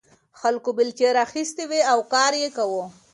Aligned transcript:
خلکو 0.39 0.69
بیلچې 0.77 1.09
راخیستې 1.19 1.63
وې 1.69 1.81
او 1.91 1.99
کار 2.13 2.31
یې 2.43 2.49
کاوه. 2.57 2.85